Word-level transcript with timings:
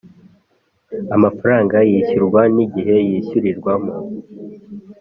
amafaranga 1.15 1.75
yishyurwa 1.89 2.41
n 2.55 2.57
igihe 2.65 2.95
yishyurirwamo 3.07 3.93